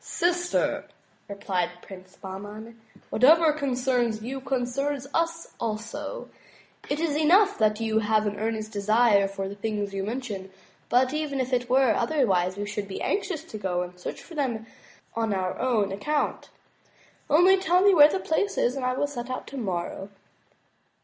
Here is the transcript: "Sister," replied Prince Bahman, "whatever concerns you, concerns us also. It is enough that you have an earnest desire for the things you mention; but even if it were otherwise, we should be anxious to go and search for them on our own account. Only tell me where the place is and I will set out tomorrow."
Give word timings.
"Sister," 0.03 0.87
replied 1.29 1.69
Prince 1.83 2.15
Bahman, 2.19 2.81
"whatever 3.11 3.53
concerns 3.53 4.23
you, 4.23 4.41
concerns 4.41 5.05
us 5.13 5.53
also. 5.59 6.27
It 6.89 6.99
is 6.99 7.15
enough 7.15 7.59
that 7.59 7.79
you 7.79 7.99
have 7.99 8.25
an 8.25 8.39
earnest 8.39 8.71
desire 8.71 9.27
for 9.27 9.47
the 9.47 9.53
things 9.53 9.93
you 9.93 10.03
mention; 10.03 10.49
but 10.89 11.13
even 11.13 11.39
if 11.39 11.53
it 11.53 11.69
were 11.69 11.93
otherwise, 11.93 12.57
we 12.57 12.65
should 12.65 12.87
be 12.87 12.99
anxious 13.03 13.43
to 13.43 13.59
go 13.59 13.83
and 13.83 13.99
search 13.99 14.23
for 14.23 14.33
them 14.33 14.65
on 15.15 15.35
our 15.35 15.59
own 15.59 15.91
account. 15.91 16.49
Only 17.29 17.57
tell 17.57 17.81
me 17.81 17.93
where 17.93 18.09
the 18.09 18.17
place 18.19 18.57
is 18.57 18.75
and 18.75 18.83
I 18.83 18.93
will 18.95 19.05
set 19.05 19.29
out 19.29 19.45
tomorrow." 19.45 20.09